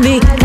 me. 0.00 0.39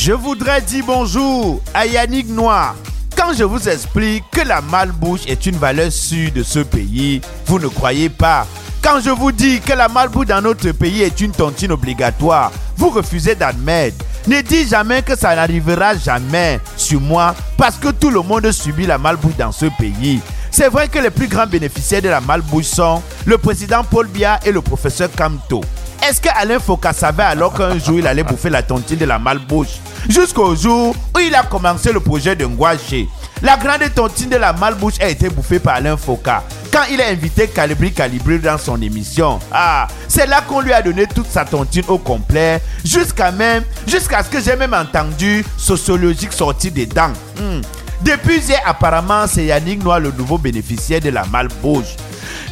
Je 0.00 0.12
voudrais 0.12 0.60
dire 0.60 0.84
bonjour 0.86 1.60
à 1.74 1.84
Yannick 1.84 2.28
Noir. 2.28 2.76
Quand 3.16 3.32
je 3.36 3.42
vous 3.42 3.68
explique 3.68 4.22
que 4.30 4.42
la 4.42 4.60
malbouche 4.60 5.26
est 5.26 5.44
une 5.44 5.56
valeur 5.56 5.90
sûre 5.90 6.30
de 6.30 6.44
ce 6.44 6.60
pays, 6.60 7.20
vous 7.46 7.58
ne 7.58 7.66
croyez 7.66 8.08
pas. 8.08 8.46
Quand 8.80 9.00
je 9.00 9.10
vous 9.10 9.32
dis 9.32 9.58
que 9.60 9.72
la 9.72 9.88
malbouche 9.88 10.26
dans 10.28 10.40
notre 10.40 10.70
pays 10.70 11.02
est 11.02 11.20
une 11.20 11.32
tontine 11.32 11.72
obligatoire, 11.72 12.52
vous 12.76 12.90
refusez 12.90 13.34
d'admettre. 13.34 14.04
Ne 14.28 14.40
dites 14.40 14.68
jamais 14.68 15.02
que 15.02 15.16
ça 15.18 15.34
n'arrivera 15.34 15.96
jamais 15.96 16.60
sur 16.76 17.00
moi 17.00 17.34
parce 17.56 17.74
que 17.74 17.88
tout 17.88 18.10
le 18.10 18.22
monde 18.22 18.52
subit 18.52 18.86
la 18.86 18.98
malbouche 18.98 19.36
dans 19.36 19.50
ce 19.50 19.66
pays. 19.80 20.20
C'est 20.52 20.68
vrai 20.68 20.86
que 20.86 21.00
les 21.00 21.10
plus 21.10 21.26
grands 21.26 21.48
bénéficiaires 21.48 22.02
de 22.02 22.08
la 22.08 22.20
malbouche 22.20 22.66
sont 22.66 23.02
le 23.26 23.36
président 23.36 23.82
Paul 23.82 24.06
Biya 24.06 24.38
et 24.46 24.52
le 24.52 24.62
professeur 24.62 25.10
Kamto. 25.10 25.60
Est-ce 26.08 26.22
que 26.22 26.28
Alain 26.34 26.58
Foucault 26.58 26.88
savait 26.94 27.22
alors 27.22 27.52
qu'un 27.52 27.78
jour 27.78 27.98
il 27.98 28.06
allait 28.06 28.22
bouffer 28.22 28.48
la 28.48 28.62
tontine 28.62 28.96
de 28.96 29.04
la 29.04 29.18
malbouche 29.18 29.76
Jusqu'au 30.08 30.56
jour 30.56 30.96
où 31.14 31.18
il 31.18 31.34
a 31.34 31.42
commencé 31.42 31.92
le 31.92 32.00
projet 32.00 32.34
de 32.34 32.46
Ngwaché. 32.46 33.06
La 33.42 33.58
grande 33.58 33.92
tontine 33.94 34.30
de 34.30 34.36
la 34.36 34.54
malbouche 34.54 34.94
a 35.00 35.08
été 35.10 35.28
bouffée 35.28 35.58
par 35.58 35.74
Alain 35.74 35.98
Foucault 35.98 36.30
quand 36.72 36.84
il 36.90 37.02
a 37.02 37.08
invité 37.08 37.46
Calibri 37.48 37.92
Calibri 37.92 38.38
dans 38.38 38.56
son 38.56 38.80
émission. 38.80 39.38
Ah, 39.52 39.86
c'est 40.08 40.26
là 40.26 40.40
qu'on 40.40 40.60
lui 40.60 40.72
a 40.72 40.80
donné 40.80 41.06
toute 41.06 41.28
sa 41.28 41.44
tontine 41.44 41.84
au 41.88 41.98
complet, 41.98 42.62
jusqu'à 42.86 43.30
même, 43.30 43.64
jusqu'à 43.86 44.22
ce 44.22 44.30
que 44.30 44.40
j'ai 44.40 44.56
même 44.56 44.72
entendu 44.74 45.44
sociologique 45.58 46.32
sortir 46.32 46.72
des 46.72 46.86
dents. 46.86 47.12
Hmm. 47.38 47.60
Depuis 48.00 48.40
apparemment, 48.64 49.26
c'est 49.26 49.44
Yannick 49.44 49.82
Noir 49.82 50.00
le 50.00 50.10
nouveau 50.12 50.38
bénéficiaire 50.38 51.00
de 51.00 51.10
la 51.10 51.24
malbouche. 51.26 51.96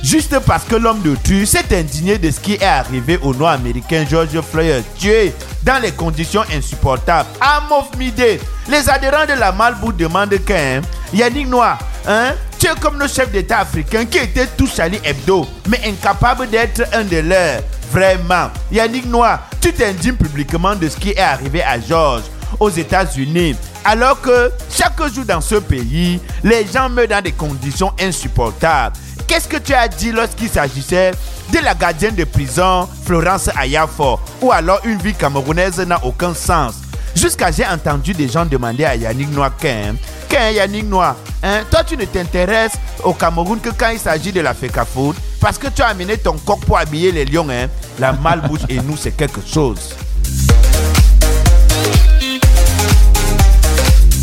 Juste 0.07 0.39
parce 0.47 0.63
que 0.63 0.77
l'homme 0.77 1.03
de 1.03 1.17
tu 1.25 1.45
s'est 1.47 1.65
indigné 1.77 2.17
de 2.17 2.31
ce 2.31 2.39
qui 2.39 2.53
est 2.53 2.63
arrivé 2.63 3.19
au 3.23 3.35
noir 3.35 3.55
américain 3.55 4.05
George 4.09 4.41
Floyd, 4.41 4.85
tué 4.97 5.35
dans 5.65 5.83
les 5.83 5.91
conditions 5.91 6.45
insupportables. 6.55 7.29
À 7.41 7.61
Mofmide, 7.69 8.39
les 8.69 8.89
adhérents 8.89 9.27
de 9.27 9.33
la 9.33 9.51
malbouche 9.51 9.97
demandent 9.97 10.39
qu'un 10.45 10.81
Yannick 11.13 11.49
Noir, 11.49 11.81
hein, 12.07 12.35
tu 12.57 12.69
es 12.69 12.75
comme 12.81 12.99
nos 12.99 13.09
chefs 13.09 13.33
d'État 13.33 13.59
africains 13.59 14.05
qui 14.05 14.19
étaient 14.19 14.47
tous 14.57 14.77
Charlie 14.77 15.01
Hebdo, 15.03 15.45
mais 15.69 15.81
incapables 15.85 16.49
d'être 16.51 16.83
un 16.93 17.03
de 17.03 17.17
leurs. 17.17 17.63
Vraiment, 17.91 18.51
Yannick 18.71 19.07
Noir, 19.07 19.41
tu 19.61 19.73
t'indignes 19.73 20.15
publiquement 20.15 20.77
de 20.77 20.89
ce 20.89 20.97
qui 20.97 21.11
est 21.11 21.19
arrivé 21.19 21.65
à 21.65 21.81
George 21.81 22.23
aux 22.61 22.71
États-Unis. 22.71 23.57
Alors 23.85 24.21
que 24.21 24.53
chaque 24.71 25.01
jour 25.13 25.25
dans 25.25 25.41
ce 25.41 25.57
pays, 25.57 26.21
les 26.45 26.65
gens 26.73 26.89
meurent 26.89 27.09
dans 27.09 27.23
des 27.23 27.33
conditions 27.33 27.93
insupportables. 28.01 28.97
Qu'est-ce 29.27 29.49
que 29.49 29.57
tu 29.57 29.75
as 29.75 29.89
dit 29.89 30.13
lorsqu'il 30.13 30.49
s'agissait 30.49 31.11
de 31.53 31.59
la 31.59 31.75
gardienne 31.75 32.15
de 32.15 32.25
prison 32.25 32.89
Florence 33.05 33.51
Ayafo 33.57 34.21
ou 34.41 34.53
alors 34.53 34.81
une 34.85 34.99
vie 34.99 35.15
camerounaise 35.15 35.81
n'a 35.81 36.03
aucun 36.05 36.33
sens? 36.33 36.75
Jusqu'à 37.15 37.51
j'ai 37.51 37.67
entendu 37.67 38.13
des 38.13 38.29
gens 38.29 38.47
demander 38.47 38.85
à 38.85 38.95
Yannick 38.95 39.31
Noir 39.31 39.57
qu'un 39.57 39.97
qu'un 40.29 40.51
Yannick 40.51 40.85
Noir, 40.85 41.17
hein, 41.43 41.63
toi 41.71 41.83
tu 41.83 41.97
ne 41.97 42.05
t'intéresses 42.05 42.75
au 43.03 43.15
Cameroun 43.15 43.59
que 43.59 43.71
quand 43.71 43.89
il 43.91 43.99
s'agit 43.99 44.33
de 44.33 44.41
la 44.41 44.55
FECA 44.55 44.85
Food 44.85 45.17
parce 45.41 45.59
que 45.59 45.69
tu 45.69 45.83
as 45.83 45.89
amené 45.89 46.19
ton 46.19 46.37
coq 46.39 46.61
pour 46.61 46.79
habiller 46.79 47.11
les 47.11 47.25
lions. 47.25 47.49
Hein. 47.51 47.69
La 47.99 48.13
malbouche 48.13 48.61
et 48.69 48.77
nous 48.81 48.97
c'est 48.97 49.17
quelque 49.17 49.41
chose. 49.47 49.95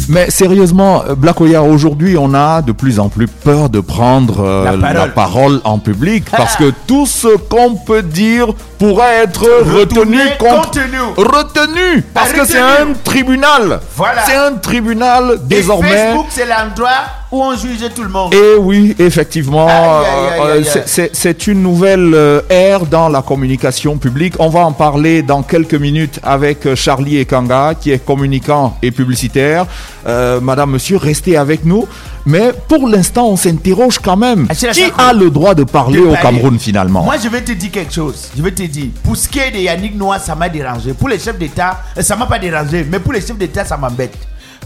Mais 0.09 0.29
sérieusement, 0.29 1.03
euh, 1.07 1.15
Black 1.15 1.39
Oya, 1.41 1.63
aujourd'hui, 1.63 2.17
on 2.17 2.33
a 2.33 2.61
de 2.61 2.71
plus 2.71 2.99
en 2.99 3.09
plus 3.09 3.27
peur 3.27 3.69
de 3.69 3.79
prendre 3.79 4.41
euh, 4.43 4.65
La 4.65 4.71
parole. 4.77 4.93
la 4.93 5.07
parole 5.07 5.61
en 5.63 5.79
public 5.79 6.25
parce 6.31 6.55
que 6.55 6.71
tout 6.87 7.05
ce 7.05 7.37
qu'on 7.37 7.75
peut 7.75 8.01
dire 8.03 8.47
pourrait 8.79 9.23
être 9.23 9.45
retenu 9.73 10.19
contre 10.39 10.71
contenu. 10.71 10.97
retenu 11.17 12.01
parce 12.13 12.31
que 12.33 12.45
c'est 12.45 12.59
un 12.59 12.93
tribunal. 13.03 13.79
Voilà. 13.95 14.23
C'est 14.25 14.35
un 14.35 14.53
tribunal 14.53 15.35
Et 15.35 15.47
désormais. 15.47 15.89
Facebook 15.89 16.25
c'est 16.29 16.45
l'endroit 16.45 16.89
où 17.33 17.41
on 17.41 17.55
juge 17.57 17.83
tout 17.95 18.03
le 18.03 18.09
monde. 18.09 18.31
Et 18.33 18.55
oui, 18.59 18.95
effectivement, 18.99 19.67
euh, 19.67 20.61
c'est- 20.85 21.47
une 21.47 21.63
nouvelle 21.63 22.11
euh, 22.13 22.41
ère 22.47 22.85
dans 22.85 23.09
la 23.09 23.23
communication 23.23 23.97
publique. 23.97 24.35
On 24.37 24.49
va 24.49 24.59
en 24.61 24.71
parler 24.71 25.23
dans 25.23 25.41
quelques 25.41 25.73
minutes 25.73 26.19
avec 26.21 26.67
euh, 26.67 26.75
Charlie 26.75 27.17
Ekanga, 27.17 27.73
qui 27.73 27.89
est 27.91 28.05
communicant 28.05 28.77
et 28.83 28.91
publicitaire. 28.91 29.65
Euh, 30.05 30.39
Madame, 30.41 30.71
Monsieur, 30.71 30.97
restez 30.97 31.35
avec 31.35 31.65
nous. 31.65 31.87
Mais 32.25 32.51
pour 32.69 32.87
l'instant, 32.87 33.27
on 33.27 33.35
s'interroge 33.35 33.97
quand 33.99 34.15
même. 34.15 34.45
Ah, 34.49 34.53
Qui 34.55 34.83
a 34.97 35.11
le 35.11 35.29
droit 35.31 35.55
de 35.55 35.63
parler 35.63 35.99
De 35.99 36.05
au. 36.05 36.13
Cameroun 36.21 36.57
finalement 36.59 37.03
Moi, 37.03 37.15
je 37.21 37.27
vais 37.29 37.41
te 37.41 37.51
dire 37.53 37.71
quelque 37.71 37.93
chose. 37.93 38.29
Je 38.37 38.43
vais 38.43 38.51
te 38.51 38.61
dire. 38.63 38.89
Pour 39.03 39.17
ce 39.17 39.27
qui 39.27 39.39
est 39.39 39.51
de 39.51 39.57
Yannick 39.57 39.95
Noah, 39.97 40.19
ça 40.19 40.35
m'a 40.35 40.47
dérangé. 40.49 40.93
Pour 40.93 41.09
les 41.09 41.17
chefs 41.19 41.37
d'État, 41.39 41.81
ça 41.99 42.15
m'a 42.15 42.27
pas 42.27 42.37
dérangé. 42.39 42.85
Mais 42.89 42.99
pour 42.99 43.11
les 43.11 43.21
chefs 43.21 43.37
d'État, 43.37 43.65
ça 43.65 43.75
m'embête. 43.75 44.15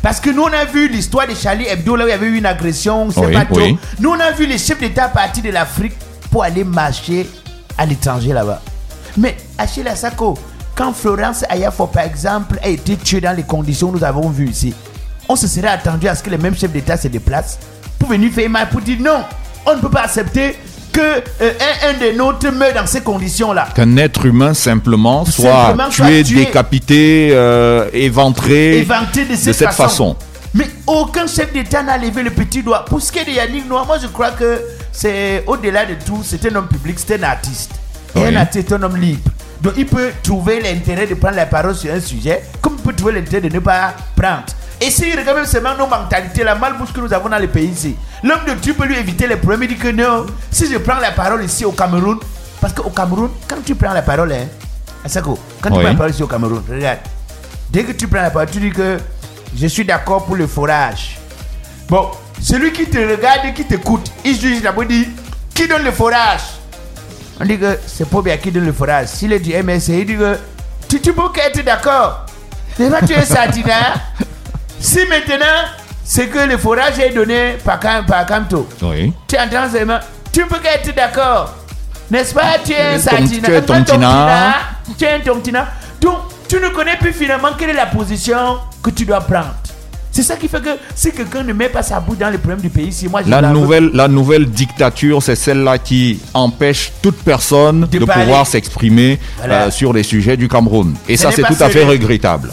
Parce 0.01 0.19
que 0.19 0.29
nous, 0.29 0.43
on 0.43 0.53
a 0.53 0.65
vu 0.65 0.87
l'histoire 0.87 1.27
de 1.27 1.33
Charlie 1.33 1.65
Hebdo, 1.67 1.95
là 1.95 2.05
où 2.05 2.07
il 2.07 2.11
y 2.11 2.13
avait 2.13 2.27
eu 2.27 2.37
une 2.37 2.45
agression, 2.45 3.09
c'est 3.11 3.19
Oui, 3.25 3.33
pas 3.33 3.45
trop. 3.45 3.57
oui. 3.57 3.77
Nous, 3.99 4.09
on 4.09 4.19
a 4.19 4.31
vu 4.31 4.45
les 4.45 4.57
chefs 4.57 4.79
d'État 4.79 5.07
partir 5.09 5.43
de 5.43 5.49
l'Afrique 5.49 5.93
pour 6.31 6.43
aller 6.43 6.63
marcher 6.63 7.27
à 7.77 7.85
l'étranger 7.85 8.33
là-bas. 8.33 8.61
Mais 9.17 9.35
Achille 9.57 9.89
Sako, 9.95 10.35
quand 10.75 10.93
Florence 10.93 11.43
Ayafo, 11.49 11.87
par 11.87 12.03
exemple, 12.03 12.59
a 12.63 12.67
été 12.67 12.95
tuée 12.95 13.21
dans 13.21 13.35
les 13.35 13.43
conditions 13.43 13.91
que 13.91 13.97
nous 13.97 14.03
avons 14.03 14.29
vues 14.29 14.49
ici, 14.49 14.73
on 15.27 15.35
se 15.35 15.47
serait 15.47 15.67
attendu 15.67 16.07
à 16.07 16.15
ce 16.15 16.23
que 16.23 16.29
les 16.29 16.37
mêmes 16.37 16.55
chefs 16.55 16.71
d'État 16.71 16.95
se 16.97 17.07
déplacent 17.07 17.57
pour 17.99 18.09
venir 18.09 18.31
faire 18.31 18.49
mal, 18.49 18.69
pour 18.69 18.81
dire 18.81 18.97
non, 19.01 19.23
on 19.65 19.75
ne 19.75 19.81
peut 19.81 19.89
pas 19.89 20.03
accepter 20.03 20.55
que 20.97 21.23
euh, 21.43 21.51
un, 21.83 21.89
un 21.89 21.93
des 21.99 22.13
nôtres 22.13 22.51
meure 22.51 22.73
dans 22.73 22.87
ces 22.87 23.01
conditions-là. 23.01 23.67
Qu'un 23.75 23.97
être 23.97 24.25
humain 24.25 24.53
simplement 24.55 25.25
soit 25.25 25.67
Simplement 25.67 25.89
tué, 25.89 26.23
tué. 26.23 26.45
décapité, 26.45 27.29
euh, 27.33 27.87
éventré 27.93 28.79
Éventé 28.79 29.25
de 29.25 29.35
cette, 29.35 29.47
de 29.47 29.53
cette 29.53 29.73
façon. 29.73 30.15
Mais 30.55 30.65
aucun 30.87 31.27
chef 31.27 31.53
d'État 31.53 31.83
n'a 31.83 31.97
levé 31.99 32.23
le 32.23 32.31
petit 32.31 32.63
doigt. 32.63 32.83
Pour 32.85 32.99
ce 33.01 33.11
qui 33.11 33.19
est 33.19 33.25
de 33.25 33.31
Yannick 33.31 33.67
Noir, 33.69 33.85
moi 33.85 33.97
je 34.01 34.07
crois 34.07 34.31
que 34.31 34.59
c'est 34.91 35.43
au-delà 35.45 35.85
de 35.85 35.93
tout, 36.03 36.21
c'est 36.23 36.43
un 36.51 36.55
homme 36.55 36.67
public, 36.67 36.97
c'est 36.97 37.19
un 37.19 37.23
artiste. 37.23 37.71
Et 38.15 38.25
un 38.25 38.35
artiste 38.35 38.71
est 38.71 38.75
un 38.75 38.81
homme 38.81 38.97
libre. 38.97 39.29
Donc 39.61 39.73
il 39.77 39.85
peut 39.85 40.11
trouver 40.23 40.59
l'intérêt 40.61 41.05
de 41.05 41.13
prendre 41.13 41.35
la 41.35 41.45
parole 41.45 41.75
sur 41.75 41.93
un 41.93 41.99
sujet, 41.99 42.41
comme 42.61 42.75
il 42.79 42.83
peut 42.83 42.93
trouver 42.93 43.13
l'intérêt 43.13 43.47
de 43.47 43.53
ne 43.53 43.59
pas 43.59 43.93
prendre. 44.15 44.43
Et 44.79 44.91
si 44.91 45.09
il 45.09 45.17
regarde 45.17 45.37
même 45.37 45.45
seulement 45.45 45.75
nos 45.75 45.87
mentalités, 45.87 46.43
la 46.43 46.55
malbouche 46.55 46.93
que 46.93 46.99
nous 46.99 47.11
avons 47.11 47.29
dans 47.29 47.37
les 47.39 47.47
pays 47.47 47.67
ici, 47.69 47.95
l'homme 48.23 48.45
de 48.47 48.53
Dieu 48.53 48.73
peut 48.73 48.85
lui 48.85 48.95
éviter 48.97 49.27
les 49.27 49.35
problèmes. 49.35 49.63
Il 49.63 49.69
dit 49.69 49.77
que 49.77 49.87
non, 49.87 50.27
si 50.51 50.71
je 50.71 50.77
prends 50.77 50.99
la 50.99 51.11
parole 51.11 51.43
ici 51.43 51.65
au 51.65 51.71
Cameroun, 51.71 52.19
parce 52.61 52.73
qu'au 52.73 52.89
Cameroun, 52.91 53.29
quand 53.47 53.63
tu 53.65 53.73
prends 53.75 53.93
la 53.93 54.03
parole, 54.03 54.31
hein, 54.33 54.47
Asako, 55.03 55.37
quand 55.61 55.69
tu 55.69 55.75
prends 55.79 55.83
la 55.83 55.93
parole 55.95 56.11
ici 56.11 56.21
au 56.21 56.27
Cameroun, 56.27 56.61
regarde, 56.69 56.99
dès 57.71 57.83
que 57.83 57.91
tu 57.93 58.07
prends 58.07 58.21
la 58.21 58.29
parole, 58.29 58.49
tu 58.51 58.59
dis 58.59 58.69
que 58.69 58.97
je 59.55 59.67
suis 59.67 59.83
d'accord 59.83 60.25
pour 60.25 60.35
le 60.35 60.45
forage. 60.45 61.17
Bon, 61.89 62.11
celui 62.39 62.71
qui 62.71 62.85
te 62.85 62.97
regarde 62.99 63.45
et 63.45 63.53
qui 63.53 63.65
t'écoute, 63.65 64.11
il 64.23 64.39
juge 64.39 64.61
d'abord 64.61 64.85
dit 64.85 65.07
qui 65.55 65.67
donne 65.67 65.83
le 65.83 65.91
forage? 65.91 66.41
On 67.39 67.45
dit 67.45 67.57
que 67.57 67.79
c'est 67.87 68.07
pas 68.07 68.21
bien 68.21 68.37
qui 68.37 68.51
donne 68.51 68.65
le 68.65 68.73
forage. 68.73 69.07
S'il 69.07 69.33
est 69.33 69.39
du 69.39 69.51
MSC, 69.53 69.89
il 69.89 70.05
dit 70.05 70.17
que 70.17 70.37
tu, 70.87 71.01
tu 71.01 71.13
peux 71.13 71.23
être 71.35 71.63
d'accord. 71.65 72.25
C'est 72.75 72.91
pas 72.91 73.01
tu 73.01 73.13
es 73.13 73.25
Satina. 73.25 73.73
si 74.79 74.99
maintenant 75.07 75.45
c'est 76.03 76.27
que 76.27 76.39
le 76.39 76.57
forage 76.57 76.99
est 76.99 77.09
donné 77.13 77.57
par, 77.63 77.79
par 77.79 78.25
Camto, 78.25 78.67
Oui. 78.81 79.11
tu 79.27 79.35
entends 79.37 79.69
seulement, 79.71 79.99
tu 80.31 80.45
peux 80.45 80.55
être 80.65 80.95
d'accord. 80.95 81.53
N'est-ce 82.09 82.33
pas? 82.33 82.57
Tu 82.63 82.71
es 82.71 82.95
un 82.95 82.99
Satina. 82.99 83.27
tu 83.47 83.51
es 83.51 83.57
un 83.57 83.61
Tontina? 83.61 83.83
Tontina? 83.83 84.55
Tu 84.97 85.03
es 85.05 85.11
un 85.13 85.19
Tontina. 85.19 85.67
Donc, 85.99 86.15
tu 86.47 86.55
ne 86.55 86.69
connais 86.69 86.95
plus 86.95 87.11
finalement 87.11 87.49
quelle 87.57 87.71
est 87.71 87.73
la 87.73 87.87
position 87.87 88.57
que 88.81 88.89
tu 88.91 89.03
dois 89.03 89.19
prendre. 89.19 89.53
C'est 90.09 90.23
ça 90.23 90.37
qui 90.37 90.47
fait 90.47 90.61
que 90.63 90.69
si 90.95 91.11
quelqu'un 91.11 91.43
ne 91.43 91.51
met 91.51 91.67
pas 91.67 91.83
sa 91.83 91.99
bouche 91.99 92.17
dans 92.17 92.29
les 92.29 92.37
problèmes 92.37 92.61
du 92.61 92.69
pays, 92.69 92.93
si 92.93 93.09
moi 93.09 93.21
je 93.25 93.29
La 93.29 93.41
la 93.41 93.49
nouvelle, 93.49 93.91
la 93.93 94.07
nouvelle 94.07 94.45
dictature, 94.49 95.21
c'est 95.21 95.35
celle-là 95.35 95.77
qui 95.79 96.19
empêche 96.33 96.93
toute 97.01 97.17
personne 97.23 97.81
De 97.91 97.99
pouvoir 98.05 98.47
s'exprimer 98.47 99.19
Voilà. 99.37 99.63
euh, 99.63 99.71
sur 99.71 99.91
les 99.91 100.03
sujets 100.03 100.37
du 100.37 100.47
Cameroun. 100.47 100.95
Et 101.09 101.17
Ce 101.17 101.23
ça, 101.23 101.31
c'est 101.31 101.43
tout 101.43 101.61
à 101.61 101.69
fait 101.69 101.83
regrettable. 101.83 102.49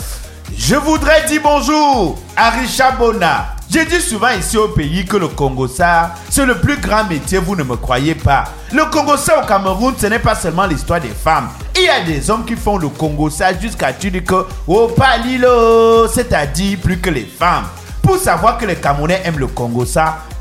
Je 0.56 0.76
voudrais 0.76 1.26
dire 1.26 1.40
bonjour 1.42 2.18
à 2.36 2.50
Richard 2.50 2.96
Bona. 2.96 3.48
Je 3.70 3.80
dis 3.80 4.00
souvent 4.00 4.30
ici 4.30 4.56
au 4.56 4.68
pays 4.68 5.04
que 5.04 5.16
le 5.16 5.28
Congo 5.28 5.66
c'est 5.66 6.46
le 6.46 6.58
plus 6.60 6.76
grand 6.78 7.04
métier, 7.04 7.38
vous 7.38 7.56
ne 7.56 7.64
me 7.64 7.76
croyez 7.76 8.14
pas. 8.14 8.44
Le 8.72 8.84
Congo 8.84 9.14
au 9.14 9.46
Cameroun, 9.46 9.94
ce 9.98 10.06
n'est 10.06 10.18
pas 10.18 10.34
seulement 10.34 10.66
l'histoire 10.66 11.00
des 11.00 11.08
femmes. 11.08 11.48
Il 11.76 11.82
y 11.82 11.88
a 11.88 12.00
des 12.04 12.30
hommes 12.30 12.44
qui 12.44 12.54
font 12.56 12.78
le 12.78 12.88
Congo 12.88 13.30
jusqu'à 13.60 13.92
tu 13.92 14.10
que 14.22 14.46
oh 14.68 14.88
pas 14.96 15.16
Lilo, 15.18 16.06
c'est-à-dire 16.08 16.78
plus 16.78 16.98
que 16.98 17.10
les 17.10 17.26
femmes. 17.26 17.64
pour 18.02 18.16
savoir 18.18 18.58
que 18.58 18.66
les 18.66 18.76
Camerounais 18.76 19.22
aiment 19.24 19.38
le 19.40 19.48
Congo, 19.48 19.84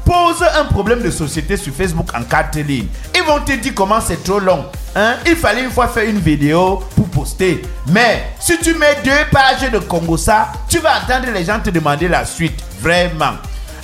pose 0.06 0.44
un 0.60 0.66
problème 0.66 1.02
de 1.02 1.10
société 1.10 1.58
sur 1.58 1.74
Facebook 1.74 2.10
en 2.16 2.24
quatre 2.24 2.60
lignes. 2.60 2.88
Ils 3.16 3.24
vont 3.24 3.40
te 3.40 3.54
dire 3.54 3.74
comment 3.76 4.00
c'est 4.02 4.24
trop 4.24 4.40
long. 4.40 4.66
Hein? 4.96 5.16
Il 5.26 5.36
fallait 5.36 5.64
une 5.64 5.72
fois 5.72 5.88
faire 5.88 6.08
une 6.08 6.20
vidéo 6.20 6.84
pour 6.96 7.03
Mais 7.88 8.24
si 8.40 8.58
tu 8.60 8.74
mets 8.76 8.98
deux 9.04 9.12
pages 9.32 9.70
de 9.72 9.80
Congo, 9.80 10.18
ça, 10.18 10.50
tu 10.68 10.80
vas 10.80 10.98
entendre 11.04 11.32
les 11.34 11.46
gens 11.46 11.60
te 11.60 11.70
demander 11.70 12.08
la 12.08 12.26
suite. 12.26 12.60
Vraiment. 12.82 13.34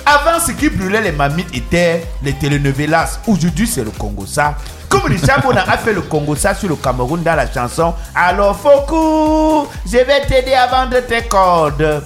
Avant, 0.06 0.40
ce 0.44 0.52
qui 0.52 0.68
brûlait 0.70 1.00
les 1.02 1.12
mamites 1.12 1.54
était 1.54 2.04
les 2.22 2.32
telenovelas. 2.32 3.20
Aujourd'hui, 3.26 3.66
c'est 3.66 3.84
le 3.84 3.90
Congo, 3.90 4.26
ça. 4.26 4.54
Comme 4.88 5.02
Richard 5.04 5.42
a 5.68 5.78
fait 5.78 5.92
le 5.92 6.00
Congo, 6.02 6.34
ça 6.34 6.54
sur 6.54 6.68
le 6.68 6.74
Cameroun 6.76 7.22
dans 7.22 7.36
la 7.36 7.50
chanson 7.52 7.94
Alors, 8.14 8.58
Foku, 8.58 9.68
je 9.86 9.98
vais 9.98 10.22
t'aider 10.26 10.54
à 10.54 10.66
vendre 10.66 10.98
tes 11.06 11.22
cordes. 11.22 12.02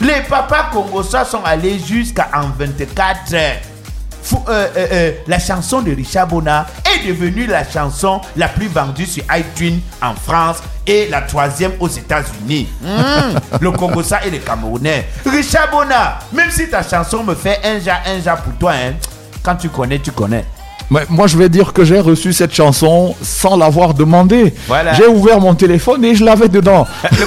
Les 0.00 0.22
papas 0.28 0.70
congosois 0.72 1.24
sont 1.24 1.42
allés 1.44 1.78
jusqu'à 1.78 2.28
en 2.34 2.48
24 2.58 3.34
heures. 3.34 3.56
Fou- 4.22 4.42
euh, 4.48 4.66
euh, 4.76 4.86
euh, 4.92 5.12
la 5.28 5.38
chanson 5.38 5.80
de 5.82 5.94
Richard 5.94 6.26
Bona 6.26 6.66
est 6.96 7.08
devenue 7.08 7.46
la 7.46 7.68
chanson 7.68 8.20
la 8.36 8.48
plus 8.48 8.68
vendue 8.68 9.06
sur 9.06 9.24
iTunes 9.34 9.80
en 10.02 10.14
France 10.14 10.58
et 10.86 11.08
la 11.08 11.22
troisième 11.22 11.72
aux 11.80 11.88
États-Unis. 11.88 12.68
Hmm, 12.82 13.38
le 13.60 13.70
Congo 13.72 14.02
ça 14.02 14.24
et 14.24 14.30
le 14.30 14.38
Camerounais. 14.38 15.08
Richard 15.24 15.70
Bona, 15.70 16.18
même 16.32 16.50
si 16.50 16.68
ta 16.68 16.82
chanson 16.82 17.24
me 17.24 17.34
fait 17.34 17.60
un 17.64 17.78
ja, 17.80 18.00
un 18.06 18.20
ja 18.20 18.36
pour 18.36 18.54
toi, 18.54 18.72
hein, 18.72 18.94
quand 19.42 19.56
tu 19.56 19.68
connais, 19.68 19.98
tu 19.98 20.12
connais. 20.12 20.44
Mais 20.90 21.00
moi, 21.08 21.26
je 21.26 21.36
vais 21.36 21.48
dire 21.48 21.72
que 21.72 21.84
j'ai 21.84 21.98
reçu 21.98 22.32
cette 22.32 22.54
chanson 22.54 23.14
sans 23.20 23.56
l'avoir 23.56 23.94
demandé. 23.94 24.54
Voilà. 24.68 24.92
J'ai 24.92 25.06
ouvert 25.06 25.40
mon 25.40 25.54
téléphone 25.54 26.04
et 26.04 26.14
je 26.14 26.24
l'avais 26.24 26.48
dedans. 26.48 26.86
Le 27.12 27.26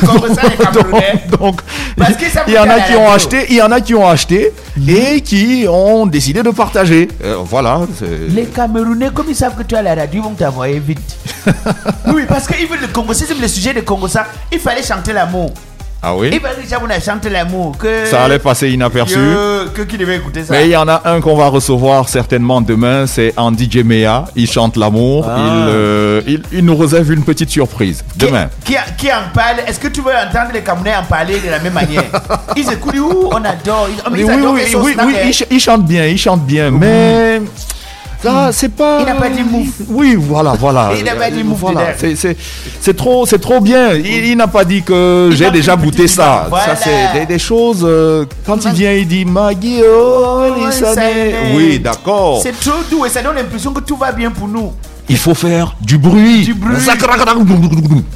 donc, 0.73 1.39
donc, 1.39 1.61
Parce 1.97 2.15
que 2.15 2.25
ça 2.29 2.43
il 2.47 2.53
y 2.53 2.57
en 2.57 2.69
a 2.69 2.79
qui 2.79 2.95
ont 2.95 3.11
acheté, 3.11 3.45
il 3.49 3.55
y 3.55 3.61
en 3.61 3.71
a 3.71 3.81
qui 3.81 3.95
ont 3.95 4.07
acheté 4.07 4.53
et 4.87 5.21
qui 5.21 5.65
ont 5.69 6.05
décidé 6.05 6.41
de 6.41 6.51
partager. 6.51 7.09
Euh, 7.23 7.37
voilà. 7.43 7.81
Les 8.29 8.45
Camerounais, 8.45 9.09
comme 9.13 9.27
ils 9.29 9.35
savent 9.35 9.55
que 9.55 9.63
tu 9.63 9.75
es 9.75 9.77
à 9.77 9.81
la 9.81 9.95
radio, 9.95 10.21
ils 10.21 10.23
vont 10.23 10.35
t'envoyer 10.35 10.79
vite. 10.79 11.17
oui, 12.13 12.23
parce 12.27 12.47
qu'ils 12.47 12.67
veulent 12.67 12.81
le 12.81 12.87
Congo. 12.87 13.13
Si 13.13 13.25
c'est 13.25 13.39
le 13.39 13.47
sujet 13.47 13.73
de 13.73 13.81
Congo, 13.81 14.07
ça, 14.07 14.25
il 14.51 14.59
fallait 14.59 14.83
chanter 14.83 15.13
l'amour. 15.13 15.51
Ah 16.01 16.15
oui? 16.15 16.29
Que 16.29 16.61
Richard 16.61 16.79
Bona 16.79 16.97
chante 16.99 17.25
l'amour. 17.25 17.77
Que... 17.77 18.05
Ça 18.05 18.23
allait 18.23 18.39
passer 18.39 18.69
inaperçu. 18.69 19.15
Que, 19.15 19.67
que 19.69 19.81
qui 19.81 19.97
devait 19.97 20.15
écouter 20.15 20.45
ça? 20.45 20.53
Mais 20.53 20.65
il 20.65 20.71
y 20.71 20.75
en 20.77 20.87
a 20.87 21.01
un 21.03 21.19
qu'on 21.19 21.35
va 21.35 21.47
recevoir 21.47 22.07
certainement 22.07 22.61
demain, 22.61 23.05
c'est 23.05 23.33
Andy 23.35 23.69
Jemea. 23.69 24.23
Il 24.35 24.49
chante 24.49 24.77
l'amour. 24.77 25.25
Ah. 25.29 25.35
Il, 25.37 25.51
euh, 25.69 26.21
il, 26.25 26.41
il 26.53 26.63
nous 26.65 26.77
réserve 26.77 27.11
une 27.11 27.23
petite 27.23 27.49
surprise 27.49 28.03
demain. 28.15 28.49
Qui, 28.63 28.75
qui 28.97 29.11
en 29.11 29.29
parle? 29.33 29.57
Est-ce 29.67 29.79
que 29.79 29.89
tu 29.89 29.99
veux 30.01 30.13
entendre 30.13 30.51
les 30.53 30.61
Camerounais 30.61 30.95
en 30.95 31.03
parler 31.03 31.37
de 31.39 31.49
la 31.49 31.59
même 31.59 31.73
manière? 31.73 32.03
Ils 32.55 32.71
écoutent, 32.71 32.95
ouh, 32.97 33.29
on 33.33 33.43
adore. 33.43 33.89
Ils, 33.89 34.01
oh, 34.05 34.09
mais 34.09 34.19
Oui, 34.19 34.19
ils 34.19 34.25
oui, 34.25 34.31
adorent 34.31 34.53
oui, 34.53 34.95
oui, 34.95 34.95
hein. 34.99 35.21
il, 35.25 35.33
ch- 35.33 35.47
il 35.51 35.59
chante 35.59 35.85
bien, 35.85 36.05
il 36.05 36.17
chante 36.17 36.45
bien, 36.45 36.71
mais 36.71 37.41
ça, 38.21 38.51
c'est 38.51 38.69
pas. 38.69 38.99
Il 39.01 39.05
n'a 39.05 39.15
pas 39.15 39.29
dit 39.29 39.43
mouf. 39.43 39.67
Oui, 39.87 40.15
voilà, 40.17 40.53
voilà. 40.59 40.91
Il 40.97 41.03
n'a 41.05 41.15
pas 41.15 41.31
dit 41.31 41.43
mouf 41.43 41.59
Voilà, 41.59 41.93
c'est, 41.97 42.15
c'est, 42.15 42.35
c'est 42.81 42.95
trop, 42.95 43.25
c'est 43.25 43.39
trop 43.39 43.59
bien. 43.61 43.93
Il, 43.93 44.05
il 44.25 44.35
n'a 44.37 44.47
pas 44.47 44.65
dit 44.65 44.81
que 44.83 45.29
j'ai 45.33 45.49
déjà 45.51 45.75
goûté 45.75 46.07
ça. 46.07 46.47
Voilà. 46.49 46.75
Ça, 46.75 46.83
c'est 46.83 47.19
des, 47.19 47.25
des 47.25 47.39
choses. 47.39 47.81
euh, 47.83 48.25
quand 48.45 48.63
il 48.65 48.71
vient, 48.71 48.91
il 48.93 49.07
dit 49.07 49.25
Maggie, 49.25 49.81
oh. 49.87 50.45
Oui, 51.55 51.79
d'accord. 51.79 52.39
C'est 52.43 52.59
trop 52.59 52.79
doux 52.89 53.05
et 53.05 53.09
ça 53.09 53.21
donne 53.21 53.35
l'impression 53.35 53.71
que 53.73 53.79
tout 53.81 53.95
va 53.95 54.11
bien 54.11 54.31
pour 54.31 54.47
nous. 54.47 54.73
Il 55.11 55.17
faut 55.17 55.33
faire 55.33 55.75
du 55.81 55.97
bruit. 55.97 56.43
Du 56.43 56.53
bruit. 56.53 56.75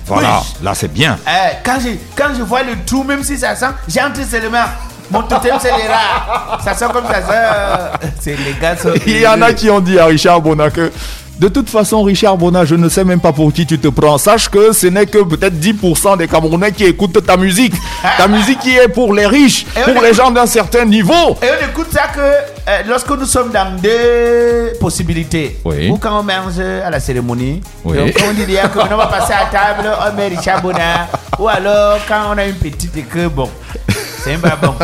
Voilà, 0.05 0.41
Oui. 0.41 0.63
là, 0.63 0.73
c'est 0.75 0.93
bien. 0.93 1.17
Eh, 1.27 1.55
quand, 1.63 1.77
je, 1.79 1.89
quand 2.15 2.29
je 2.37 2.43
vois 2.43 2.61
le 2.61 2.73
trou, 2.85 3.03
même 3.03 3.23
si 3.23 3.37
ça 3.37 3.55
sent, 3.55 3.65
j'entre 3.87 4.23
seulement. 4.29 4.65
Mon 5.11 5.21
totem, 5.23 5.55
c'est 5.59 5.67
les 5.75 5.87
rats. 5.87 6.57
Ça 6.63 6.73
sent 6.73 6.85
comme 6.93 7.05
ça. 7.05 7.21
ça. 7.21 7.91
C'est 8.19 8.35
les 8.37 8.55
gars. 8.59 8.75
sont 8.77 8.89
Il 9.05 9.19
y 9.19 9.27
en 9.27 9.41
a 9.41 9.53
qui 9.53 9.69
ont 9.69 9.79
dit 9.79 9.99
à 9.99 10.05
Richard 10.05 10.41
Bona 10.41 10.69
que 10.69 10.91
de 11.39 11.47
toute 11.49 11.67
façon, 11.69 12.03
Richard 12.03 12.37
Bona, 12.37 12.63
je 12.63 12.75
ne 12.75 12.87
sais 12.87 13.03
même 13.03 13.19
pas 13.19 13.33
pour 13.33 13.51
qui 13.51 13.65
tu 13.65 13.77
te 13.79 13.87
prends. 13.87 14.17
Sache 14.19 14.47
que 14.49 14.71
ce 14.71 14.85
n'est 14.87 15.07
que 15.07 15.17
peut-être 15.23 15.55
10% 15.55 16.15
des 16.17 16.27
Camerounais 16.27 16.71
qui 16.71 16.85
écoutent 16.85 17.25
ta 17.25 17.35
musique. 17.37 17.73
Ta 18.17 18.27
musique 18.27 18.59
qui 18.59 18.77
est 18.77 18.87
pour 18.87 19.13
les 19.13 19.25
riches, 19.25 19.65
Et 19.75 19.81
pour 19.81 19.93
les 20.01 20.09
écoute- 20.09 20.13
gens 20.13 20.31
d'un 20.31 20.45
certain 20.45 20.85
niveau. 20.85 21.35
Et 21.41 21.47
on 21.59 21.67
écoute 21.69 21.87
ça 21.91 22.03
que 22.13 22.19
euh, 22.21 22.81
lorsque 22.87 23.09
nous 23.09 23.25
sommes 23.25 23.49
dans 23.51 23.75
deux 23.81 24.73
possibilités. 24.79 25.59
Oui. 25.65 25.89
Ou 25.89 25.97
quand 25.97 26.19
on 26.19 26.23
mange 26.23 26.59
à 26.59 26.89
la 26.89 26.99
cérémonie. 26.99 27.61
Oui. 27.83 27.97
Donc 27.97 28.15
on 28.29 28.31
dit 28.33 28.45
déjà 28.45 28.67
que 28.67 28.79
on 28.79 28.95
va 28.95 29.07
passer 29.07 29.33
à 29.33 29.45
table, 29.51 29.89
on 30.07 30.15
met 30.15 30.27
Richard 30.27 30.61
Bona. 30.61 31.07
Ou 31.39 31.47
alors 31.49 31.97
quand 32.07 32.31
on 32.33 32.37
a 32.37 32.45
une 32.45 32.55
petite 32.55 32.95
et 32.95 33.01
que 33.01 33.27
bon, 33.27 33.49
c'est 34.23 34.37
pas 34.37 34.55
bon. 34.55 34.75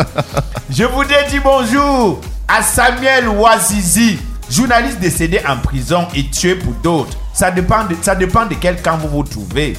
Je 0.70 0.84
voudrais 0.84 1.26
dire 1.28 1.40
bonjour 1.42 2.20
à 2.46 2.62
Samuel 2.62 3.28
Ouazizi, 3.28 4.18
journaliste 4.50 4.98
décédé 4.98 5.40
en 5.48 5.56
prison 5.56 6.06
et 6.14 6.28
tué 6.28 6.56
pour 6.56 6.72
d'autres. 6.74 7.16
Ça 7.32 7.50
dépend 7.50 7.84
de, 7.84 7.96
ça 8.02 8.14
dépend 8.14 8.46
de 8.46 8.54
quel 8.54 8.80
camp 8.82 8.98
vous 8.98 9.08
vous 9.08 9.22
trouvez. 9.22 9.76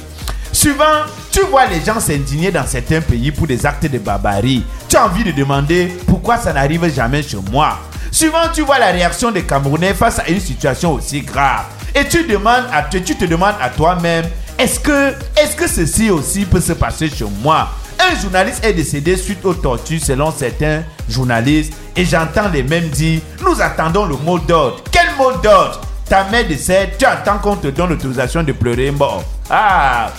Souvent, 0.52 1.06
tu 1.30 1.40
vois 1.42 1.66
les 1.66 1.80
gens 1.82 1.98
s'indigner 1.98 2.50
dans 2.50 2.66
certains 2.66 3.00
pays 3.00 3.30
pour 3.30 3.46
des 3.46 3.64
actes 3.64 3.86
de 3.86 3.98
barbarie. 3.98 4.64
Tu 4.88 4.96
as 4.96 5.06
envie 5.06 5.24
de 5.24 5.32
demander 5.32 5.96
pourquoi 6.06 6.36
ça 6.36 6.52
n'arrive 6.52 6.92
jamais 6.92 7.22
chez 7.22 7.38
moi. 7.50 7.78
Souvent, 8.10 8.48
tu 8.52 8.62
vois 8.62 8.78
la 8.78 8.88
réaction 8.88 9.30
des 9.30 9.42
Camerounais 9.42 9.94
face 9.94 10.18
à 10.18 10.28
une 10.28 10.40
situation 10.40 10.92
aussi 10.92 11.22
grave. 11.22 11.64
Et 11.94 12.06
tu, 12.06 12.24
demandes 12.24 12.64
à 12.72 12.82
tu 12.82 13.02
te 13.02 13.24
demandes 13.24 13.54
à 13.60 13.70
toi-même, 13.70 14.24
est-ce 14.58 14.80
que, 14.80 15.10
est 15.36 15.56
que 15.56 15.68
ceci 15.68 16.10
aussi 16.10 16.44
peut 16.44 16.60
se 16.60 16.72
passer 16.72 17.08
chez 17.08 17.26
moi? 17.42 17.68
Un 18.10 18.20
journaliste 18.20 18.64
est 18.64 18.72
décédé 18.72 19.16
suite 19.16 19.44
aux 19.44 19.54
tortures 19.54 20.02
selon 20.02 20.32
certains 20.32 20.82
journalistes. 21.08 21.72
Et 21.94 22.04
j'entends 22.04 22.48
les 22.52 22.62
mêmes 22.62 22.88
dire, 22.88 23.20
nous 23.40 23.60
attendons 23.60 24.06
le 24.06 24.16
mot 24.16 24.38
d'ordre. 24.38 24.82
Quel 24.90 25.14
mot 25.16 25.32
d'ordre? 25.42 25.80
Ta 26.08 26.24
mère 26.24 26.46
décède, 26.46 26.90
tu 26.98 27.04
attends 27.04 27.38
qu'on 27.38 27.56
te 27.56 27.68
donne 27.68 27.90
l'autorisation 27.90 28.42
de 28.42 28.52
pleurer 28.52 28.90
mort. 28.90 29.24
Ah 29.48 30.10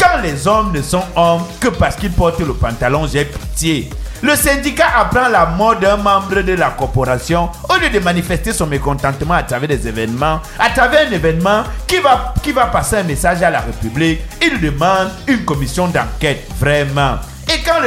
quand 0.00 0.22
les 0.22 0.46
hommes 0.48 0.72
ne 0.72 0.80
sont 0.80 1.02
hommes 1.14 1.42
que 1.60 1.68
parce 1.68 1.96
qu'ils 1.96 2.10
portent 2.10 2.40
le 2.40 2.54
pantalon, 2.54 3.06
j'ai 3.06 3.26
pitié. 3.26 3.90
Le 4.22 4.36
syndicat 4.36 4.88
apprend 4.98 5.28
la 5.28 5.46
mort 5.46 5.76
d'un 5.76 5.96
membre 5.96 6.42
de 6.42 6.52
la 6.52 6.70
corporation 6.70 7.48
au 7.70 7.80
lieu 7.80 7.88
de 7.88 7.98
manifester 8.00 8.52
son 8.52 8.66
mécontentement 8.66 9.34
à 9.34 9.42
travers 9.42 9.68
des 9.68 9.88
événements, 9.88 10.40
à 10.58 10.68
travers 10.68 11.08
un 11.08 11.12
événement 11.12 11.62
qui 11.86 12.00
va, 12.00 12.34
qui 12.42 12.52
va 12.52 12.66
passer 12.66 12.96
un 12.96 13.02
message 13.04 13.42
à 13.42 13.48
la 13.48 13.60
République. 13.60 14.20
Il 14.42 14.60
demande 14.60 15.08
une 15.26 15.44
commission 15.46 15.88
d'enquête, 15.88 16.46
vraiment. 16.58 17.16
Et 17.48 17.62
quand, 17.64 17.80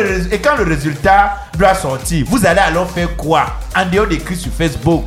le, 0.57 0.63
résultat 0.63 1.37
doit 1.57 1.75
sortir, 1.75 2.25
vous 2.27 2.45
allez 2.45 2.59
alors 2.59 2.89
faire 2.89 3.15
quoi? 3.15 3.45
En 3.75 3.85
dehors 3.85 4.07
d'écrire 4.07 4.37
sur 4.37 4.51
Facebook 4.51 5.05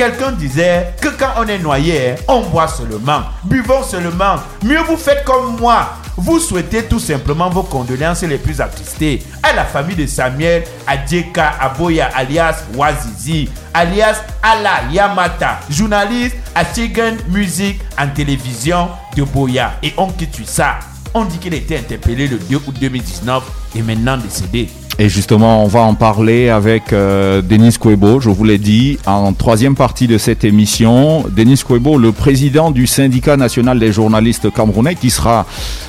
Quelqu'un 0.00 0.32
disait 0.32 0.94
que 0.98 1.08
quand 1.08 1.28
on 1.36 1.46
est 1.46 1.58
noyé, 1.58 2.14
on 2.26 2.40
boit 2.40 2.68
seulement, 2.68 3.20
buvons 3.44 3.82
seulement. 3.82 4.36
Mieux 4.64 4.80
vous 4.88 4.96
faites 4.96 5.24
comme 5.24 5.58
moi. 5.60 5.90
Vous 6.16 6.38
souhaitez 6.38 6.84
tout 6.84 6.98
simplement 6.98 7.50
vos 7.50 7.64
condoléances 7.64 8.22
les 8.22 8.38
plus 8.38 8.62
attristées 8.62 9.22
à 9.42 9.52
la 9.52 9.66
famille 9.66 9.96
de 9.96 10.06
Samuel 10.06 10.64
Adjeka 10.86 11.52
Aboya 11.60 12.08
alias 12.16 12.64
Wazizi, 12.74 13.50
alias 13.74 14.22
Ala 14.42 14.90
Yamata, 14.90 15.60
journaliste 15.68 16.36
à 16.54 16.64
Chicken 16.64 17.18
Music 17.28 17.78
en 17.98 18.08
télévision 18.08 18.88
de 19.14 19.24
Boya. 19.24 19.74
Et 19.82 19.92
on 19.98 20.06
quitte 20.06 20.48
ça. 20.48 20.78
On 21.12 21.26
dit 21.26 21.36
qu'il 21.36 21.52
était 21.52 21.76
interpellé 21.76 22.26
le 22.26 22.38
2 22.38 22.56
août 22.56 22.74
2019 22.80 23.42
et 23.76 23.82
maintenant 23.82 24.16
décédé. 24.16 24.70
Et 25.00 25.08
justement, 25.08 25.64
on 25.64 25.66
va 25.66 25.80
en 25.80 25.94
parler 25.94 26.50
avec 26.50 26.92
euh, 26.92 27.40
Denis 27.40 27.78
Kouebo, 27.80 28.20
je 28.20 28.28
vous 28.28 28.44
l'ai 28.44 28.58
dit, 28.58 28.98
en 29.06 29.32
troisième 29.32 29.74
partie 29.74 30.06
de 30.06 30.18
cette 30.18 30.44
émission. 30.44 31.24
Denis 31.34 31.62
Kouebo, 31.66 31.96
le 31.96 32.12
président 32.12 32.70
du 32.70 32.86
syndicat 32.86 33.38
national 33.38 33.78
des 33.78 33.92
journalistes 33.92 34.52
camerounais, 34.52 34.96
qui 34.96 35.08
sera 35.08 35.46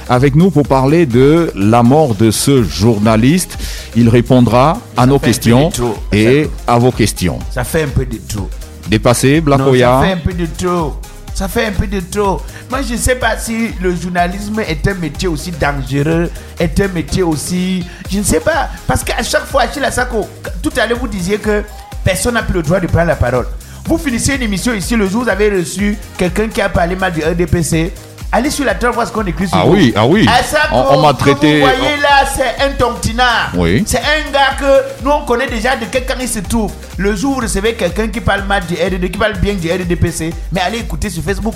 avec 0.07 0.33
nous 0.35 0.49
pour 0.49 0.65
parler 0.65 1.05
de 1.05 1.51
la 1.55 1.83
mort 1.83 2.15
de 2.15 2.31
ce 2.31 2.63
journaliste. 2.63 3.57
Il 3.97 4.07
répondra 4.07 4.79
à 4.95 5.05
nos 5.05 5.19
questions 5.19 5.71
et 6.13 6.47
à 6.65 6.79
vos 6.79 6.93
questions. 6.93 7.39
Ça 7.49 7.65
fait 7.65 7.83
un 7.83 7.89
peu 7.89 8.05
de 8.05 8.17
trop. 8.29 8.49
Dépassé, 8.89 9.43
Non, 9.45 9.57
ça 9.57 10.01
fait 10.05 10.13
un 10.13 10.17
peu 10.23 10.33
de 10.33 10.47
trop. 10.57 10.95
Ça 11.33 11.47
fait 11.47 11.65
un 11.65 11.71
peu 11.71 11.87
de 11.87 11.99
trop. 11.99 12.41
Moi, 12.69 12.81
je 12.81 12.93
ne 12.93 12.97
sais 12.97 13.15
pas 13.15 13.37
si 13.37 13.69
le 13.81 13.95
journalisme 13.95 14.59
est 14.59 14.87
un 14.87 14.93
métier 14.93 15.27
aussi 15.27 15.51
dangereux, 15.51 16.29
est 16.59 16.79
un 16.79 16.87
métier 16.89 17.23
aussi... 17.23 17.85
Je 18.11 18.19
ne 18.19 18.23
sais 18.23 18.39
pas. 18.39 18.69
Parce 18.85 19.03
qu'à 19.03 19.23
chaque 19.23 19.45
fois, 19.45 19.63
Achille 19.63 19.83
Asako, 19.83 20.27
tout 20.61 20.71
à 20.77 20.85
l'heure, 20.85 20.99
vous 20.99 21.07
disiez 21.07 21.37
que 21.37 21.63
personne 22.03 22.33
n'a 22.35 22.43
plus 22.43 22.55
le 22.55 22.63
droit 22.63 22.79
de 22.79 22.87
prendre 22.87 23.07
la 23.07 23.15
parole. 23.15 23.47
Vous 23.85 23.97
finissez 23.97 24.35
une 24.35 24.43
émission 24.43 24.73
ici, 24.73 24.95
le 24.95 25.07
jour 25.07 25.21
où 25.21 25.23
vous 25.23 25.29
avez 25.29 25.49
reçu 25.49 25.97
quelqu'un 26.17 26.47
qui 26.47 26.61
a 26.61 26.69
parlé 26.69 26.95
mal 26.95 27.11
du 27.11 27.21
RDPC. 27.21 27.91
Allez 28.33 28.49
sur 28.49 28.63
la 28.63 28.75
toile 28.75 28.93
voir 28.93 29.05
ce 29.05 29.11
qu'on 29.11 29.25
écrit 29.25 29.47
sur 29.47 29.57
Ah 29.57 29.65
vous. 29.65 29.73
oui, 29.73 29.93
ah 29.95 30.05
oui. 30.05 30.25
On- 30.71 30.77
on 30.95 31.01
m'a 31.01 31.11
que 31.13 31.17
traité- 31.19 31.59
Vous 31.59 31.65
voyez 31.67 31.97
là, 31.97 32.25
c'est 32.33 32.63
un 32.63 32.71
tontiner. 32.71 33.23
Oui. 33.55 33.83
C'est 33.85 33.99
un 33.99 34.31
gars 34.31 34.55
que 34.57 35.03
nous 35.03 35.11
on 35.11 35.25
connaît 35.25 35.47
déjà 35.47 35.75
de 35.75 35.85
quelqu'un 35.85 36.15
il 36.21 36.29
se 36.29 36.39
trouve. 36.39 36.71
Le 36.97 37.13
jour 37.15 37.31
où 37.31 37.35
vous 37.35 37.41
recevez 37.41 37.73
quelqu'un 37.73 38.07
qui 38.07 38.21
parle 38.21 38.43
mal 38.43 38.65
du 38.65 38.75
RDD, 38.75 39.11
qui 39.11 39.17
parle 39.17 39.33
bien 39.37 39.53
du 39.55 39.69
RDPC, 39.69 40.33
mais 40.53 40.61
allez 40.61 40.77
écouter 40.79 41.09
sur 41.09 41.21
Facebook. 41.23 41.53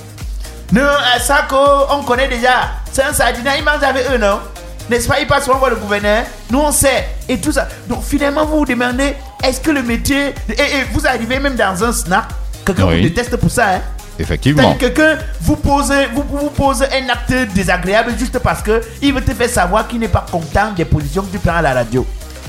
Non, 0.73 0.81
à 1.15 1.19
Sako, 1.19 1.55
on 1.91 2.03
connaît 2.03 2.27
déjà. 2.27 2.71
C'est 2.91 3.03
un 3.03 3.13
sardina, 3.13 3.55
il 3.57 3.63
mange 3.63 3.81
avec 3.83 4.09
eux, 4.11 4.17
non? 4.17 4.39
N'est-ce 4.89 5.07
pas? 5.07 5.19
Il 5.21 5.27
passe 5.27 5.45
souvent 5.45 5.57
voir 5.59 5.69
le 5.71 5.77
gouverneur. 5.77 6.23
Nous, 6.51 6.59
on 6.59 6.71
sait. 6.71 7.07
Et 7.29 7.37
tout 7.39 7.51
ça. 7.51 7.67
Donc, 7.87 8.03
finalement, 8.03 8.45
vous 8.45 8.57
vous 8.59 8.65
demandez, 8.65 9.13
est-ce 9.43 9.59
que 9.61 9.71
le 9.71 9.81
métier... 9.81 10.33
Et, 10.49 10.53
et 10.61 10.83
vous 10.91 11.07
arrivez 11.07 11.39
même 11.39 11.55
dans 11.55 11.83
un 11.83 11.91
snack? 11.93 12.25
Quelqu'un 12.65 12.85
Oui. 12.87 12.97
vous 12.97 13.01
déteste 13.09 13.35
pour 13.37 13.49
ça, 13.49 13.65
hein? 13.75 13.81
Effectivement. 14.17 14.61
C'est-à-dire 14.61 14.93
quelqu'un 14.95 15.17
vous 15.41 15.55
pose, 15.55 15.91
vous, 16.13 16.23
vous 16.29 16.49
pose 16.49 16.83
un 16.83 17.09
acte 17.09 17.53
désagréable 17.53 18.13
juste 18.17 18.39
parce 18.39 18.61
que 18.61 18.81
il 19.01 19.13
veut 19.13 19.21
te 19.21 19.33
faire 19.33 19.49
savoir 19.49 19.87
qu'il 19.87 19.99
n'est 19.99 20.07
pas 20.07 20.25
content 20.29 20.71
des 20.75 20.85
positions 20.85 21.23
que 21.23 21.31
tu 21.31 21.39
prends 21.39 21.57
à 21.57 21.61
la 21.61 21.73
radio. 21.73 22.05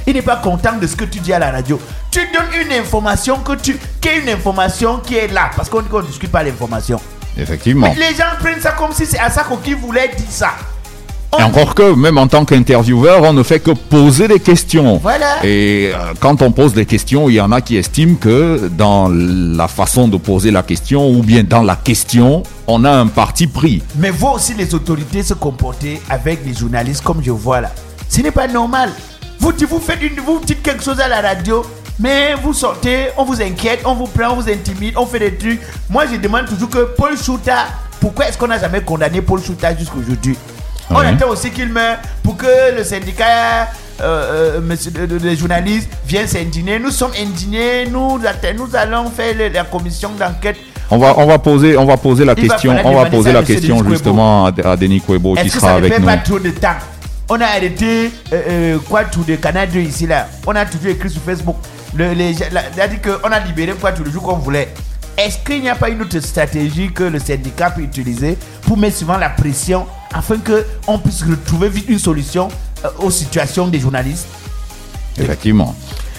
Il 0.06 0.14
n'est 0.14 0.23
pas 0.23 0.37
content 0.37 0.75
de 0.80 0.87
ce 0.87 0.94
que 0.94 1.04
tu 1.04 1.18
dis 1.18 1.32
à 1.32 1.38
la 1.38 1.50
radio. 1.50 1.80
Tu 2.12 2.20
donnes 2.32 2.64
une 2.64 2.73
information 2.73 3.40
que 3.40 3.54
tu, 3.54 3.76
qui 4.00 4.08
est 4.08 4.20
une 4.20 4.28
information 4.28 4.99
qui 4.99 5.16
est 5.16 5.32
là 5.32 5.50
parce 5.56 5.68
qu'on 5.68 5.82
ne 5.82 6.02
discute 6.06 6.30
pas 6.30 6.44
l'information. 6.44 7.00
Effectivement. 7.37 7.92
Les 7.96 8.14
gens 8.14 8.25
prennent 8.40 8.61
ça 8.61 8.73
comme 8.73 8.92
si 8.92 9.04
c'est 9.04 9.18
à 9.18 9.28
ça 9.28 9.42
qu'on 9.42 9.56
voulait 9.56 10.08
dire 10.08 10.26
ça. 10.30 10.52
On- 11.33 11.38
Et 11.38 11.42
encore 11.42 11.75
que, 11.75 11.95
même 11.95 12.18
en 12.18 12.26
tant 12.28 12.45
qu'intervieweur, 12.45 13.23
on 13.23 13.33
ne 13.33 13.42
fait 13.42 13.61
que 13.61 13.73
poser 13.73 14.28
des 14.28 14.40
questions. 14.40 14.99
Voilà. 15.02 15.45
Et 15.45 15.90
euh, 15.95 16.14
quand 16.21 16.40
on 16.42 16.50
pose 16.52 16.73
des 16.73 16.87
questions, 16.87 17.28
il 17.28 17.35
y 17.35 17.40
en 17.40 17.52
a 17.52 17.61
qui 17.61 17.76
estiment 17.76 18.14
que 18.16 18.68
dans 18.68 19.09
la 19.11 19.68
façon 19.68 20.09
de 20.09 20.16
poser 20.16 20.50
la 20.50 20.62
question 20.62 21.09
ou 21.11 21.23
bien 21.23 21.42
dans 21.45 21.62
la 21.62 21.76
question, 21.76 22.42
on 22.66 22.85
a 22.85 22.90
un 22.90 23.06
parti 23.09 23.47
pris. 23.47 23.83
Mais 23.99 24.11
vous 24.11 24.28
aussi, 24.28 24.54
les 24.54 24.75
autorités 24.75 25.23
se 25.23 25.35
comporter 25.35 26.00
avec 26.09 26.45
les 26.47 26.54
journalistes 26.54 27.02
comme 27.02 27.23
je 27.23 27.30
vois 27.33 27.61
là. 27.61 27.71
Ce 28.09 28.21
n'est 28.21 28.30
pas 28.30 28.49
normal. 28.49 28.90
Vous, 29.38 29.52
dites- 29.52 29.68
vous 29.68 29.80
faites 29.80 30.02
une, 30.02 30.21
vous 30.25 30.40
dites 30.45 30.62
quelque 30.62 30.83
chose 30.83 31.00
à 31.00 31.09
la 31.09 31.21
radio, 31.21 31.62
mais 31.99 32.35
vous 32.42 32.54
sortez, 32.54 33.09
on 33.18 33.25
vous 33.25 33.42
inquiète, 33.42 33.80
on 33.85 33.95
vous 33.95 34.06
prend, 34.06 34.30
on 34.33 34.37
vous 34.37 34.49
intimide, 34.49 34.95
on 34.97 35.04
fait 35.06 35.18
des 35.18 35.35
trucs. 35.35 35.61
Moi, 35.90 36.04
je 36.11 36.16
demande 36.16 36.47
toujours 36.47 36.71
que 36.71 36.88
Paul 36.97 37.16
Chouta, 37.18 37.66
pourquoi 38.00 38.28
est-ce 38.28 38.38
qu'on 38.38 38.47
n'a 38.49 38.59
jamais 38.59 38.80
condamné 38.80 39.21
Paul 39.21 39.42
Chouta 39.42 39.76
jusqu'aujourd'hui? 39.76 40.37
On 40.90 40.97
attend 40.99 41.28
aussi 41.28 41.50
qu'il 41.50 41.69
meure 41.69 41.97
pour 42.23 42.37
que 42.37 42.76
le 42.76 42.85
syndicat 42.85 43.69
euh, 44.00 44.57
euh, 44.57 44.61
monsieur, 44.61 44.90
de- 44.90 45.19
des 45.19 45.37
journalistes 45.37 45.88
vienne 46.07 46.26
s'indigner. 46.28 46.78
Nous 46.78 46.90
sommes 46.90 47.12
indignés, 47.21 47.87
nous, 47.90 48.19
nous 48.19 48.76
allons 48.76 49.11
faire 49.11 49.35
le- 49.37 49.49
la 49.49 49.64
commission 49.64 50.11
d'enquête. 50.19 50.57
On 50.90 50.99
va, 50.99 51.14
on 51.19 51.26
va 51.26 51.38
poser, 51.38 51.76
on 51.76 51.85
va 51.87 51.97
poser 51.97 52.25
la 52.25 52.35
Il 52.37 52.49
question, 52.49 52.76
on 52.85 52.95
va 52.95 53.07
poser 53.11 53.33
la 53.33 53.43
question 53.43 53.76
Kwebo. 53.78 53.90
justement 53.90 54.47
à, 54.47 54.76
Denis 54.76 55.00
Kwebo 55.00 55.35
qui 55.35 55.40
Est-ce 55.40 55.55
que 55.55 55.61
sera 55.61 55.69
ça 55.69 55.73
ne 55.73 55.78
avec 55.78 55.95
fait 55.95 55.99
nous. 55.99 56.07
pas 56.07 56.16
trop 56.19 56.38
de 56.38 56.50
temps? 56.50 56.76
On 57.28 57.40
a 57.40 57.47
arrêté 57.47 58.12
euh, 58.33 58.43
euh, 58.49 58.78
quoi 58.88 59.02
tout 59.05 59.25
de 59.25 59.35
Canada 59.35 59.81
ici 59.81 60.07
là. 60.07 60.28
On 60.47 60.55
a 60.55 60.64
toujours 60.64 60.90
écrit 60.93 61.11
sur 61.11 61.21
Facebook. 61.23 61.57
Le, 61.97 62.12
les, 62.12 62.35
la- 62.52 62.85
a 62.85 62.87
dit 62.87 62.99
qu'on 63.00 63.28
a 63.33 63.40
libéré 63.40 63.73
quoi 63.73 63.90
tout 63.90 64.05
le 64.05 64.11
jour 64.12 64.23
qu'on 64.23 64.37
voulait. 64.37 64.69
Est-ce 65.19 65.38
qu'il 65.38 65.62
n'y 65.62 65.69
a 65.71 65.75
pas 65.75 65.88
une 65.88 66.02
autre 66.02 66.21
stratégie 66.21 66.93
que 66.93 67.02
le 67.02 67.19
syndicat 67.19 67.71
peut 67.71 67.81
utiliser 67.81 68.37
pour 68.62 68.76
mettre 68.76 68.97
souvent 68.99 69.16
la 69.16 69.31
pression 69.31 69.87
afin 70.16 70.37
qu'on 70.38 70.99
puisse 70.99 71.23
retrouver 71.23 71.68
vite 71.68 71.87
une 71.88 71.99
solution 71.99 72.49
euh, 72.85 72.88
aux 72.99 73.11
situations 73.11 73.68
des 73.68 73.80
journalistes 73.80 74.26
Effectivement. 75.18 75.75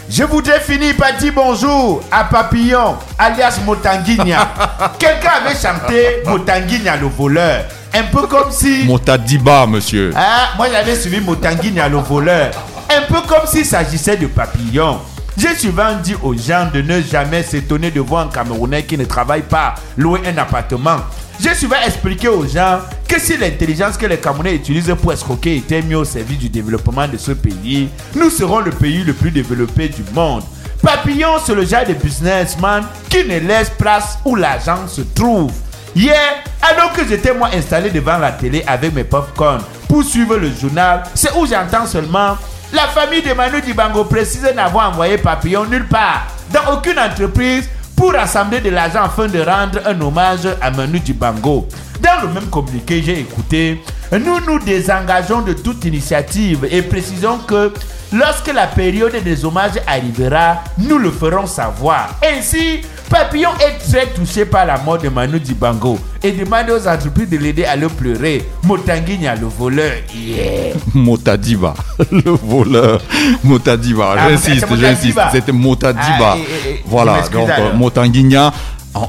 Je 0.10 0.24
voudrais 0.24 0.60
finir 0.62 0.96
par 0.96 1.14
dire 1.18 1.34
bonjour 1.36 2.02
à 2.12 2.24
Papillon, 2.24 2.96
alias 3.20 3.60
Motanguigna. 3.66 4.50
Quelqu'un 5.00 5.32
avait 5.46 5.56
chanté 5.56 6.24
Motanguigna 6.26 6.96
le 6.96 7.08
voleur. 7.08 7.66
Un 7.94 8.04
peu 8.04 8.26
comme 8.28 8.52
si... 8.52 8.86
Motadiba, 8.86 9.66
monsieur. 9.68 10.12
Ah, 10.16 10.54
moi 10.56 10.68
j'avais 10.72 10.96
suivi 10.96 11.20
Motanguigna 11.20 11.90
le 11.90 11.98
voleur. 11.98 12.52
Un 12.90 13.02
peu 13.12 13.22
comme 13.28 13.46
s'il 13.48 13.66
s'agissait 13.66 14.18
de 14.18 14.28
papillons. 14.28 15.00
J'ai 15.38 15.54
souvent 15.54 15.94
dit 16.02 16.16
aux 16.24 16.34
gens 16.34 16.68
de 16.74 16.82
ne 16.82 17.00
jamais 17.00 17.44
s'étonner 17.44 17.92
de 17.92 18.00
voir 18.00 18.26
un 18.26 18.30
Camerounais 18.30 18.84
qui 18.84 18.98
ne 18.98 19.06
travaille 19.06 19.44
pas 19.44 19.76
louer 19.96 20.22
un 20.26 20.36
appartement. 20.40 20.98
J'ai 21.40 21.54
souvent 21.54 21.76
expliqué 21.86 22.28
aux 22.28 22.48
gens 22.48 22.80
que 23.08 23.20
si 23.20 23.38
l'intelligence 23.38 23.98
que 23.98 24.08
les 24.08 24.18
Camerounais 24.18 24.56
utilisent 24.56 24.96
pour 25.00 25.14
escroquer 25.14 25.58
était 25.58 25.84
mieux 25.84 25.98
au 25.98 26.06
service 26.06 26.40
du 26.40 26.50
développement 26.50 27.08
de 27.08 27.18
ce 27.18 27.34
pays, 27.34 27.88
nous 28.16 28.32
serons 28.32 28.62
le 28.62 28.72
pays 28.72 29.04
le 29.04 29.14
plus 29.14 29.30
développé 29.30 29.90
du 29.90 30.04
monde. 30.12 30.42
Papillon, 30.82 31.38
c'est 31.46 31.54
le 31.54 31.66
genre 31.66 31.86
de 31.88 31.94
businessman 31.94 32.84
qui 33.08 33.24
ne 33.24 33.38
laisse 33.38 33.70
place 33.70 34.18
où 34.26 34.36
l'argent 34.36 34.88
se 34.88 35.02
trouve. 35.02 35.52
Hier, 35.96 36.18
alors 36.64 36.94
que 36.94 37.08
j'étais 37.08 37.34
moi 37.36 37.50
installé 37.54 37.92
devant 37.92 38.18
la 38.18 38.32
télé 38.32 38.64
avec 38.66 38.92
mes 38.92 39.04
popcorn 39.04 39.62
pour 39.88 40.04
suivre 40.04 40.38
le 40.38 40.52
journal, 40.52 41.04
c'est 41.14 41.32
où 41.36 41.46
j'entends 41.46 41.86
seulement 41.86 42.38
la 42.74 42.88
famille 42.88 43.22
de 43.22 43.34
Manu 43.34 43.62
Dibango 43.62 44.04
précise 44.04 44.52
n'avoir 44.56 44.90
envoyé 44.90 45.18
Papillon 45.18 45.66
nulle 45.66 45.88
part, 45.88 46.28
dans 46.52 46.74
aucune 46.74 47.00
entreprise, 47.00 47.70
pour 47.96 48.12
rassembler 48.14 48.60
de 48.60 48.70
l'argent 48.70 49.04
afin 49.04 49.28
de 49.28 49.40
rendre 49.40 49.80
un 49.86 50.00
hommage 50.02 50.48
à 50.62 50.70
Manu 50.70 51.00
Dibango. 51.00 51.68
Dans 52.00 52.22
le 52.28 52.34
même 52.34 52.48
communiqué, 52.50 53.02
j'ai 53.02 53.20
écouté 53.22 53.82
Nous 54.12 54.40
nous 54.46 54.60
désengageons 54.60 55.42
de 55.42 55.54
toute 55.54 55.84
initiative 55.86 56.68
et 56.70 56.82
précisons 56.82 57.40
que 57.40 57.74
lorsque 58.14 58.54
la 58.54 58.68
période 58.68 59.16
des 59.24 59.46
hommages 59.46 59.80
arrivera, 59.88 60.64
nous 60.78 60.98
le 60.98 61.10
ferons 61.10 61.48
savoir. 61.48 62.16
Ainsi, 62.24 62.82
Papillon 63.10 63.50
est 63.60 63.78
très 63.90 64.08
touché 64.08 64.46
par 64.46 64.66
la 64.66 64.78
mort 64.80 64.98
de 64.98 65.08
Manu 65.10 65.40
Dibango 65.40 65.98
et 66.22 66.32
demande 66.34 66.70
aux 66.70 66.88
entreprises 66.88 67.30
de 67.30 67.38
l'aider 67.38 67.64
à 67.64 67.76
le 67.78 67.88
pleurer. 67.88 68.46
Motanguigna, 68.64 69.36
le 69.36 69.48
voleur, 69.48 69.94
yeah. 70.14 70.74
Motadiba, 70.94 71.74
le 72.12 72.32
voleur. 72.32 73.02
Motadiba, 73.44 74.16
Ah, 74.18 74.30
j'insiste, 74.30 74.66
j'insiste. 74.78 75.20
C'était 75.32 75.52
Motadiba. 75.54 76.04
Ah, 76.34 76.38
et- 76.38 76.70
et- 76.72 76.84
voilà, 76.86 77.22
donc 77.32 77.50
euh, 77.50 77.74
Motanguigna. 77.74 78.52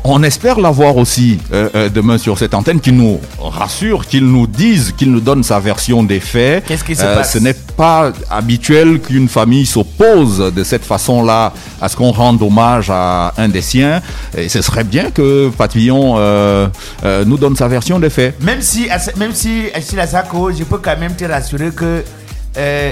On- 0.05 0.23
espère 0.23 0.59
l'avoir 0.61 0.97
aussi 0.97 1.39
euh, 1.53 1.69
euh, 1.75 1.89
demain 1.89 2.19
sur 2.19 2.37
cette 2.39 2.53
antenne, 2.55 2.81
qu'il 2.81 2.97
nous 2.97 3.21
rassure, 3.41 4.07
qu'il 4.07 4.27
nous 4.27 4.47
dise, 4.47 4.93
qu'il 4.97 5.11
nous 5.11 5.21
donne 5.21 5.43
sa 5.43 5.59
version 5.61 6.03
des 6.03 6.21
faits. 6.21 6.65
Qu'est-ce 6.67 6.85
qui 6.85 6.95
se 6.95 7.03
Euh, 7.03 7.17
passe 7.17 7.33
Ce 7.33 7.39
n'est 7.39 7.55
pas 7.55 8.13
habituel 8.31 9.01
qu'une 9.01 9.29
famille 9.29 9.65
s'oppose 9.65 10.53
de 10.55 10.65
cette 10.65 10.85
façon-là 10.85 11.53
à 11.81 11.89
ce 11.89 11.97
qu'on 11.97 12.11
rende 12.11 12.43
hommage 12.43 12.91
à 12.91 13.33
un 13.39 13.49
des 13.49 13.63
siens. 13.63 14.03
Et 14.37 14.49
ce 14.49 14.61
serait 14.61 14.85
bien 14.85 15.11
que 15.11 15.49
Papillon 15.57 16.17
euh, 16.19 16.67
euh, 17.05 17.25
nous 17.25 17.39
donne 17.39 17.57
sa 17.57 17.69
version 17.69 17.99
des 17.99 18.11
faits. 18.11 18.41
Même 18.43 18.61
si, 18.61 18.89
même 19.17 19.33
si 19.33 19.65
Achille 19.75 20.01
Asako, 20.01 20.53
je 20.53 20.65
peux 20.65 20.79
quand 20.79 20.99
même 20.99 21.15
te 21.15 21.25
rassurer 21.25 21.71
que 21.71 22.05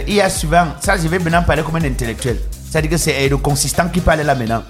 il 0.09 0.15
y 0.15 0.21
a 0.21 0.31
souvent, 0.31 0.67
ça 0.81 0.97
je 0.97 1.09
vais 1.09 1.19
maintenant 1.19 1.43
parler 1.43 1.63
comme 1.63 1.77
un 1.77 1.85
intellectuel. 1.85 2.39
C'est-à-dire 2.71 2.91
que 2.91 2.97
c'est 2.97 3.29
le 3.29 3.37
consistant 3.37 3.89
qui 3.93 4.01
parle 4.01 4.21
là 4.21 4.35
maintenant. 4.35 4.63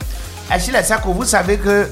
Achille 0.49 0.75
Asako, 0.77 1.13
vous 1.13 1.25
savez 1.25 1.57
que 1.59 1.89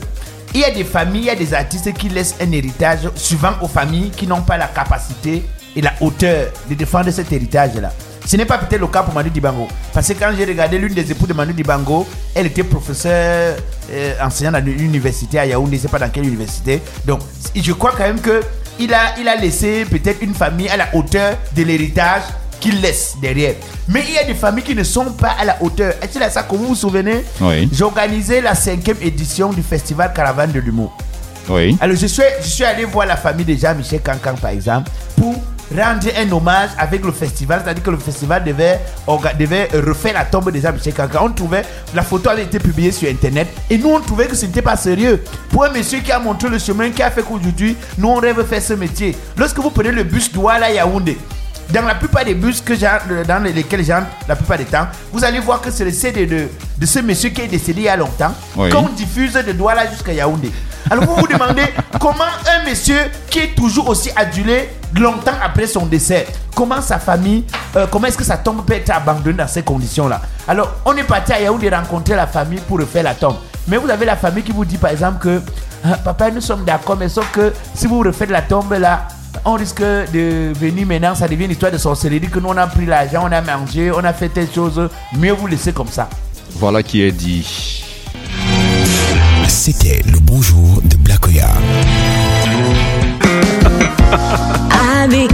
il 0.54 0.61
y 0.61 0.64
a 0.64 0.70
des 0.70 0.84
familles, 0.84 1.23
il 1.23 1.26
y 1.26 1.30
a 1.30 1.34
des 1.34 1.52
artistes 1.52 1.92
qui 1.94 2.08
laissent 2.08 2.37
un 2.40 2.50
héritage 2.52 3.11
souvent 3.16 3.52
aux 3.61 3.68
familles 3.68 4.11
qui 4.11 4.26
n'ont 4.26 4.42
pas 4.42 4.56
la 4.56 4.68
capacité 4.68 5.44
et 5.75 5.80
la 5.80 5.92
hauteur 6.00 6.46
de 6.70 6.75
défendre 6.75 7.11
cet 7.11 7.32
héritage-là. 7.32 7.92
Ce 8.25 8.37
n'est 8.37 8.46
pas 8.46 8.56
peut-être 8.58 8.80
le 8.80 8.87
cas 8.87 9.02
pour 9.02 9.12
Manu 9.12 9.30
Dibango. 9.30 9.68
Parce 9.92 10.08
que 10.08 10.12
quand 10.14 10.30
j'ai 10.37 10.44
regardé 10.44 10.78
l'une 10.78 10.94
des 10.94 11.11
épouses 11.11 11.28
de 11.28 11.34
Manu 11.34 11.52
Dibango, 11.52 12.06
elle 12.34 12.46
était 12.46 12.62
professeure 12.62 13.56
euh, 13.90 14.14
enseignante 14.23 14.54
dans 14.54 14.64
l'université 14.64 15.40
à 15.40 15.46
Yaoundé, 15.46 15.73
je 15.76 15.82
ne 15.82 15.82
sais 15.82 15.88
pas 15.88 15.99
dans 15.99 16.08
quelle 16.08 16.26
université. 16.26 16.80
Donc, 17.04 17.20
je 17.54 17.73
crois 17.73 17.90
quand 17.90 18.04
même 18.04 18.20
que 18.20 18.40
il 18.78 18.94
a 18.94 19.37
laissé 19.40 19.84
peut-être 19.84 20.23
une 20.23 20.34
famille 20.34 20.68
à 20.68 20.76
la 20.76 20.88
hauteur 20.94 21.37
de 21.54 21.62
l'héritage 21.62 22.23
qu'il 22.64 22.80
laisse 22.80 23.16
derrière. 23.21 23.54
Mais 23.88 24.02
il 24.09 24.14
y 24.14 24.18
a 24.18 24.25
des 24.25 24.35
familles 24.35 24.64
qui 24.64 24.75
ne 24.75 24.83
sont 24.85 25.12
pas 25.12 25.37
à 25.38 25.44
la 25.44 25.62
hauteur. 25.62 25.92
Est-ce 26.00 26.18
que 26.18 26.30
ça, 26.30 26.42
comme 26.44 26.59
vous 26.59 26.68
vous 26.68 26.75
souvenez 26.75 27.23
Oui. 27.42 27.68
J'ai 27.71 27.85
organisé 27.85 28.40
la 28.40 28.54
cinquième 28.54 28.97
édition 29.02 29.52
du 29.52 29.62
festival 29.62 30.12
Caravane 30.14 30.50
de 30.50 30.61
l'humour. 30.61 30.97
Oui. 31.50 31.76
Alors 31.78 31.94
je 31.94 32.06
suis, 32.06 32.23
je 32.40 32.49
suis 32.49 32.64
allé 32.64 32.87
voir 32.87 33.06
la 33.06 33.18
famille 33.18 33.44
de 33.44 33.54
Jean-Michel 33.54 34.00
Cancan 34.00 34.35
par 34.40 34.50
exemple 34.50 34.90
pour 35.14 35.35
rendre 35.76 36.06
un 36.16 36.33
hommage 36.33 36.71
avec 36.78 37.04
le 37.04 37.12
festival, 37.12 37.61
c'est-à-dire 37.62 37.83
que 37.83 37.90
le 37.90 37.99
festival 37.99 38.42
devait, 38.42 38.80
devait 39.38 39.68
refaire 39.75 40.14
la 40.14 40.25
tombe 40.25 40.50
de 40.50 40.59
Jean-Michel 40.59 40.94
Cancan. 40.94 41.26
On 41.26 41.33
trouvait, 41.33 41.64
la 41.94 42.00
photo 42.00 42.30
avait 42.30 42.44
été 42.44 42.59
publiée 42.59 42.92
sur 42.92 43.11
internet 43.11 43.49
et 43.68 43.76
nous 43.76 43.90
on 43.90 44.00
trouvait 44.00 44.26
que 44.26 44.37
ce 44.37 44.47
n'était 44.47 44.62
pas 44.62 44.76
sérieux. 44.76 45.23
Pour 45.50 45.64
un 45.64 45.71
monsieur 45.71 45.99
qui 46.00 46.12
a 46.12 46.18
montré 46.18 46.49
le 46.49 46.59
chemin, 46.59 46.88
qui 46.88 47.02
a 47.02 47.11
fait 47.11 47.23
qu'aujourd'hui, 47.23 47.76
nous 47.99 48.09
on 48.09 48.14
rêve 48.16 48.42
faire 48.47 48.62
ce 48.62 48.73
métier. 48.73 49.14
Lorsque 49.37 49.59
vous 49.59 49.68
prenez 49.68 49.92
le 49.92 50.04
bus 50.04 50.33
Douala 50.33 50.71
Yaoundé, 50.71 51.18
dans 51.71 51.83
la 51.83 51.94
plupart 51.94 52.25
des 52.25 52.35
bus 52.35 52.61
que 52.61 52.75
j'ai- 52.75 52.88
dans 53.26 53.42
lesquels 53.42 53.85
j'entre 53.85 54.06
la 54.28 54.37
plupart 54.37 54.59
des 54.59 54.64
temps, 54.64 54.87
vous 55.12 55.25
allez 55.25 55.40
voir 55.40 55.61
que 55.61 55.71
c'est 55.71 55.85
le 55.85 55.92
CD 55.92 56.26
de, 56.26 56.49
de 56.78 56.87
ce 56.87 56.99
monsieur 57.00 57.30
qui 57.30 57.40
est 57.40 57.47
décédé 57.49 57.80
il 57.83 57.85
y 57.85 57.88
a 57.88 57.97
longtemps, 57.97 58.33
Oui. 58.56 58.68
qu'on 58.71 58.88
diffuse 58.90 59.33
de 59.35 59.52
Douala 59.52 59.90
jusqu'à 59.90 60.12
Yaoundé. 60.12 60.50
Alors 60.90 61.04
vous 61.04 61.16
vous 61.16 61.26
demandez 61.26 61.64
comment 62.00 62.25
un 62.25 62.68
monsieur 62.68 62.99
qui 63.30 63.38
est 63.40 63.54
toujours 63.56 63.88
aussi 63.88 64.11
adulé 64.14 64.68
longtemps 64.94 65.33
après 65.42 65.66
son 65.66 65.87
décès, 65.87 66.26
comment 66.54 66.80
sa 66.83 66.99
famille, 66.99 67.44
euh, 67.76 67.87
comment 67.90 68.06
est-ce 68.06 68.18
que 68.18 68.25
sa 68.25 68.37
tombe 68.37 68.64
peut 68.66 68.75
être 68.75 68.90
abandonnée 68.90 69.38
dans 69.38 69.49
ces 69.49 69.62
conditions-là? 69.62 70.21
Alors 70.47 70.73
on 70.85 70.94
est 70.97 71.04
parti 71.04 71.33
à 71.33 71.40
Yaoundé 71.40 71.71
rencontrer 71.71 72.14
la 72.14 72.26
famille 72.26 72.61
pour 72.68 72.78
refaire 72.78 73.02
la 73.04 73.14
tombe. 73.14 73.37
Mais 73.66 73.78
vous 73.78 73.88
avez 73.88 74.04
la 74.04 74.16
famille 74.16 74.42
qui 74.44 74.52
vous 74.52 74.66
dit 74.66 74.76
par 74.76 74.90
exemple 74.90 75.18
que 75.23 75.40
Ah, 75.83 75.97
papa 76.02 76.30
nous 76.30 76.40
sommes 76.42 76.64
d'accord, 76.64 76.97
mais 76.99 77.09
sauf 77.09 77.30
que 77.33 77.52
si 77.75 77.87
vous 77.87 78.00
refaites 78.00 78.30
la 78.30 78.42
tombe 78.42 78.73
là, 78.75 79.09
on 79.44 79.54
risque 79.54 79.82
de 79.82 80.52
venir 80.54 80.86
maintenant, 80.86 81.14
ça 81.14 81.28
devient 81.28 81.44
une 81.44 81.50
histoire 81.52 81.72
de 81.72 81.78
sorcellerie, 81.78 82.28
que 82.28 82.38
nous 82.38 82.48
on 82.48 82.56
a 82.56 82.66
pris 82.66 82.86
l'argent, 82.86 83.26
on 83.28 83.32
a 83.32 83.40
mangé, 83.40 83.90
on 83.90 84.04
a 84.04 84.12
fait 84.12 84.28
telle 84.28 84.48
chose, 84.52 84.88
mieux 85.16 85.32
vous 85.32 85.46
laisser 85.46 85.72
comme 85.72 85.88
ça. 85.88 86.08
Voilà 86.52 86.82
qui 86.82 87.02
est 87.02 87.12
dit. 87.12 87.84
C'était 89.48 90.02
le 90.10 90.18
bonjour 90.20 90.80
de 90.82 90.96
Blakoya. 90.96 91.48
Avec 95.02 95.30